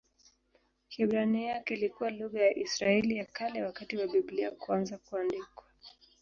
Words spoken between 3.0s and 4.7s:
ya Kale wakati wa Biblia